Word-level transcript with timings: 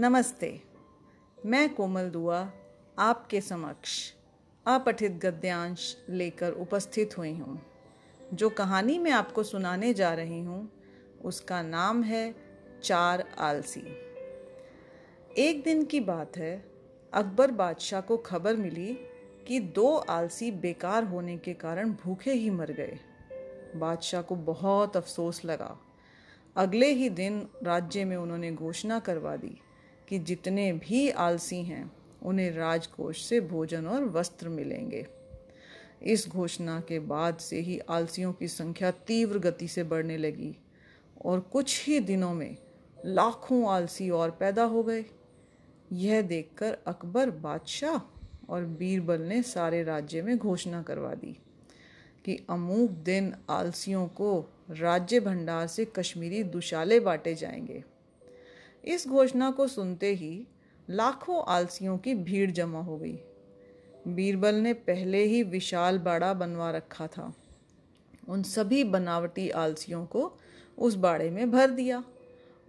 नमस्ते, 0.00 0.60
मैं 1.46 1.74
कोमल 1.74 2.08
दुआ 2.10 2.52
आपके 2.98 3.40
समक्ष 3.40 4.12
अपठित 4.66 5.12
गद्यांश 5.12 5.96
लेकर 6.10 6.52
उपस्थित 6.52 7.18
हुई 7.18 7.32
हूँ। 7.32 7.62
जो 8.34 8.50
कहानी 8.50 8.98
मैं 8.98 9.10
आपको 9.10 9.42
सुनाने 9.42 9.94
जा 9.94 10.14
रही 10.14 10.40
हूँ, 10.40 10.70
उसका 11.24 11.62
नाम 11.62 12.02
है 12.02 12.34
चार 12.84 13.24
आलसी। 13.38 13.82
एक 15.38 15.62
दिन 15.64 15.84
की 15.84 16.00
बात 16.00 16.36
है, 16.36 16.64
अकबर 17.12 17.50
बादशाह 17.50 18.00
को 18.00 18.16
खबर 18.16 18.56
मिली 18.56 18.98
कि 19.46 19.60
दो 19.60 19.96
आलसी 19.96 20.50
बेकार 20.50 21.04
होने 21.04 21.38
के 21.38 21.54
कारण 21.54 21.92
भूखे 21.92 22.32
ही 22.32 22.50
मर 22.50 22.70
गए। 22.70 22.98
बादशाह 23.76 24.22
को 24.22 24.36
बहुत 24.36 24.96
अफसोस 24.96 25.44
लगा। 25.44 25.78
अगले 26.56 26.92
ही 26.92 27.08
दिन 27.08 27.48
राज्य 27.62 28.04
में 28.04 28.16
उन्होंने 28.16 28.52
घोषणा 28.52 28.98
करवा 28.98 29.36
दी। 29.36 29.60
कि 30.08 30.18
जितने 30.18 30.72
भी 30.72 31.10
आलसी 31.10 31.62
हैं, 31.62 31.92
उन्हें 32.22 32.50
राजकोष 32.50 33.24
से 33.24 33.40
भोजन 33.40 33.86
और 33.86 34.04
वस्त्र 34.04 34.48
मिलेंगे। 34.48 35.06
इस 36.02 36.28
घोषणा 36.28 36.80
के 36.80 36.98
बाद 36.98 37.36
से 37.36 37.60
ही 37.60 37.78
आलसियों 37.78 38.32
की 38.32 38.48
संख्या 38.48 38.90
तीव्र 38.90 39.38
गति 39.38 39.68
से 39.68 39.84
बढ़ने 39.84 40.16
लगी 40.16 40.56
और 41.24 41.40
कुछ 41.40 41.86
ही 41.86 42.00
दिनों 42.00 42.34
में 42.34 42.56
लाखों 43.06 43.68
आलसी 43.68 44.10
और 44.10 44.30
पैदा 44.30 44.64
हो 44.64 44.82
गए। 44.82 45.04
यह 45.92 46.22
देखकर 46.22 46.78
अकबर 46.86 47.30
बादशाह 47.30 48.22
और 48.48 48.64
बीरबल 48.64 49.20
ने 49.20 49.42
सारे 49.42 49.82
राज्य 49.82 50.22
में 50.22 50.38
घोषणा 50.38 50.82
करवा 50.82 51.14
दी 51.14 51.38
कि 52.24 52.46
अमूक 52.50 52.90
दिन 52.90 53.34
आलसियों 53.50 54.06
को 54.06 54.52
राज्य 54.70 55.20
भंडार 55.20 55.66
से 55.66 55.84
कश्मीरी 55.84 56.42
दुशाले 56.42 57.00
बांटे 57.00 57.34
जाएँगे। 57.34 57.84
इस 58.84 59.08
घोषणा 59.08 59.50
को 59.50 59.66
सुनते 59.66 60.14
ही 60.14 60.46
लाखों 60.90 61.44
आलसियों 61.48 61.98
की 61.98 62.14
भीड़ 62.14 62.50
जमा 62.50 62.80
हो 62.80 62.98
गई। 62.98 63.18
बीरबल 64.08 64.54
ने 64.54 64.72
पहले 64.72 65.24
ही 65.24 65.42
विशाल 65.42 65.98
बाड़ा 65.98 66.34
बनवा 66.34 66.70
रखा 66.70 67.06
था। 67.06 67.34
उन 68.28 68.42
सभी 68.42 68.84
बनावटी 68.84 69.50
आलसियों 69.50 70.06
को 70.06 70.38
उस 70.78 70.94
बाड़े 70.94 71.30
में 71.30 71.50
भर 71.50 71.70
दिया 71.70 72.04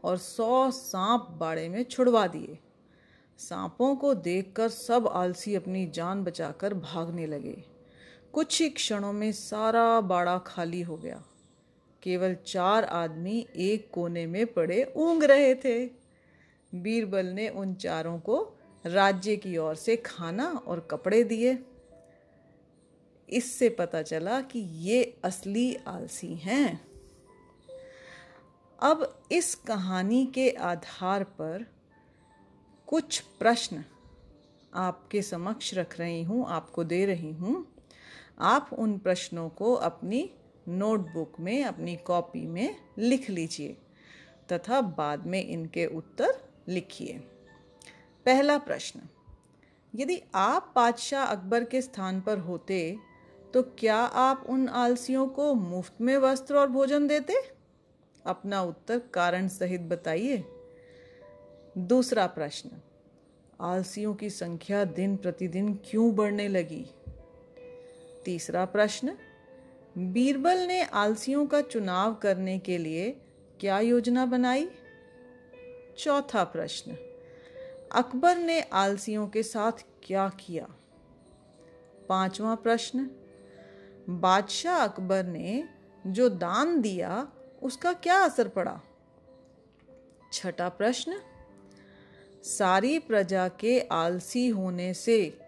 और 0.03 0.17
सौ 0.17 0.71
सांप 0.71 1.27
बाड़े 1.31 1.69
में 1.69 1.83
छुड़वा 1.83 2.27
दिए। 2.27 2.59
सांपों 3.37 3.95
को 3.95 4.13
देखकर 4.13 4.69
सब 4.69 5.07
आलसी 5.07 5.55
अपनी 5.55 5.87
जान 5.87 6.23
बचाकर 6.23 6.73
भागने 6.73 7.27
लगे। 7.27 7.63
कुछ 8.33 8.61
ही 8.61 8.69
क्षणों 8.69 9.13
में 9.13 9.31
सारा 9.31 10.01
बाड़ा 10.01 10.37
खाली 10.37 10.81
हो 10.81 10.97
गया। 10.97 11.23
केवल 12.03 12.35
चार 12.35 12.83
आदमी 12.83 13.47
एक 13.55 13.91
कोने 13.93 14.27
में 14.27 14.45
पड़े 14.45 14.93
ऊंग 14.95 15.23
रहे 15.23 15.55
थे। 15.55 15.98
बीरबल 16.73 17.25
ने 17.25 17.49
उन 17.49 17.73
चारों 17.73 18.19
को 18.19 18.37
राज्य 18.85 19.35
की 19.35 19.57
ओर 19.57 19.75
से 19.75 19.95
खाना 19.95 20.47
और 20.67 20.87
कपड़े 20.91 21.23
दिए। 21.23 21.57
इससे 23.29 23.69
पता 23.69 24.01
चला 24.01 24.41
कि 24.41 24.59
ये 24.59 25.17
असली 25.23 25.75
आलसी 25.87 26.35
हैं। 26.35 26.81
अब 28.79 29.19
इस 29.31 29.55
कहानी 29.55 30.25
के 30.25 30.49
आधार 30.49 31.23
पर 31.23 31.65
कुछ 32.87 33.19
प्रश्न 33.19 33.83
आपके 34.73 35.21
समक्ष 35.21 35.73
रख 35.73 35.99
रही 35.99 36.23
हूँ, 36.23 36.45
आपको 36.47 36.83
दे 36.83 37.05
रही 37.05 37.31
हूँ। 37.31 37.65
आप 38.39 38.69
उन 38.73 38.97
प्रश्नों 38.97 39.49
को 39.49 39.73
अपनी 39.73 40.29
नोटबुक 40.67 41.39
में, 41.39 41.63
अपनी 41.63 41.95
कॉपी 41.95 42.45
में 42.47 42.75
लिख 42.97 43.29
लीजिए 43.29 43.77
तथा 44.53 44.81
बाद 44.81 45.25
में 45.27 45.47
इनके 45.47 45.85
उत्तर 45.85 46.48
लिखिए। 46.69 47.13
पहला 48.25 48.57
प्रश्न, 48.57 49.01
यदि 49.93 50.21
आप 50.35 50.71
बादशाह 50.75 51.25
अकबर 51.25 51.63
के 51.63 51.81
स्थान 51.81 52.21
पर 52.21 52.37
होते 52.39 52.97
तो 53.53 53.61
क्या 53.79 53.95
आप 53.95 54.45
उन 54.49 54.67
आलसियों 54.67 55.27
को 55.27 55.53
मुफ़्त 55.53 56.01
में 56.01 56.17
वस्त्र 56.17 56.57
और 56.57 56.67
भोजन 56.67 57.07
देते? 57.07 57.33
अपना 58.25 58.61
उत्तर 58.61 58.99
कारण 59.13 59.47
सहित 59.47 59.81
बताइए। 59.81 60.43
दूसरा 61.77 62.25
प्रश्न, 62.27 62.69
आलसियों 63.61 64.13
की 64.13 64.29
संख्या 64.29 64.83
दिन 64.85 65.15
प्रतिदिन 65.15 65.73
क्यों 65.85 66.13
बढ़ने 66.15 66.47
लगी? 66.47 66.85
तीसरा 68.25 68.65
प्रश्न, 68.65 69.15
बीरबल 69.97 70.57
ने 70.57 70.81
आलसियों 70.83 71.45
का 71.45 71.61
चुनाव 71.61 72.13
करने 72.13 72.57
के 72.59 72.77
लिए 72.77 73.09
क्या 73.59 73.79
योजना 73.79 74.25
बनाई? 74.25 74.69
चौथा 75.99 76.43
प्रश्न, 76.43 76.91
अकबर 77.91 78.37
ने 78.37 78.61
आलसियों 78.61 79.27
के 79.27 79.43
साथ 79.43 79.71
क्या 80.03 80.29
किया? 80.29 80.67
पांचवा 82.09 82.55
प्रश्न, 82.55 83.09
बादशाह 84.09 84.77
अकबर 84.77 85.23
ने 85.23 85.69
जो 86.07 86.29
दान 86.29 86.81
दिया, 86.81 87.27
उसका 87.63 87.93
क्या 87.93 88.17
असर 88.17 88.47
पड़ा? 88.47 88.81
छठा 90.33 90.69
प्रश्न, 90.69 91.21
सारी 92.43 92.99
प्रजा 92.99 93.47
के 93.47 93.79
आलसी 93.79 94.49
होने 94.49 94.93
से 94.93 95.39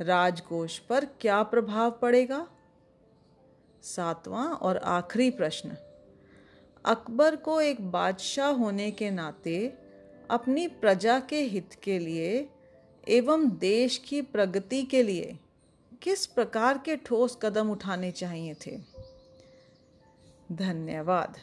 राजकोष 0.00 0.78
पर 0.78 1.04
क्या 1.04 1.42
प्रभाव 1.42 1.90
पड़ेगा? 1.90 2.48
सातवां 3.82 4.54
और 4.54 4.76
आखिरी 4.76 5.30
प्रश्न, 5.30 5.76
अकबर 6.84 7.36
को 7.36 7.60
एक 7.60 7.90
बादशाह 7.90 8.48
होने 8.48 8.90
के 8.90 9.10
नाते 9.10 9.87
अपनी 10.30 10.68
प्रजा 10.68 11.20
के 11.20 11.40
हित 11.40 11.74
के 11.82 11.98
लिए 11.98 12.48
एवं 13.08 13.58
देश 13.58 13.98
की 13.98 14.22
प्रगति 14.22 14.82
के 14.82 15.02
लिए 15.02 15.38
किस 16.02 16.26
प्रकार 16.26 16.78
के 16.78 16.96
ठोस 16.96 17.38
कदम 17.42 17.70
उठाने 17.70 18.10
चाहिए 18.10 18.54
थे? 18.54 18.78
धन्यवाद। 20.52 21.36